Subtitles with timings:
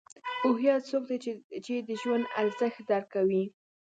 [0.41, 1.17] هوښیار څوک دی
[1.65, 3.43] چې د ژوند ارزښت درک کوي.